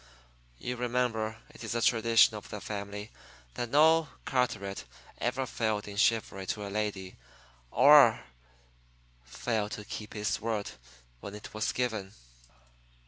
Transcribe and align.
You 0.57 0.77
remember, 0.77 1.37
it 1.51 1.63
is 1.63 1.75
a 1.75 1.81
tradition 1.83 2.35
of 2.35 2.49
the 2.49 2.59
family, 2.59 3.11
that 3.53 3.69
no 3.69 4.07
Carteret 4.25 4.83
ever 5.19 5.45
failed 5.45 5.87
in 5.87 5.95
chivalry 5.95 6.47
to 6.47 6.65
a 6.65 6.73
lady 6.73 7.17
or 7.69 8.21
failed 9.23 9.73
to 9.73 9.85
keep 9.85 10.13
his 10.15 10.39
word 10.41 10.71
when 11.19 11.35
it 11.35 11.53
was 11.53 11.71
given." 11.71 12.13